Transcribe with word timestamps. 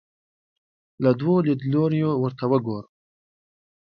له 1.03 1.11
دوو 1.19 1.35
لیدلوریو 1.47 2.11
ورته 2.23 2.43
وګورو 2.51 2.89